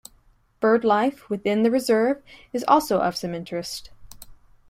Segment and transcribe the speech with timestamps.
[0.59, 3.91] Bird life within the reserve is also of some interest.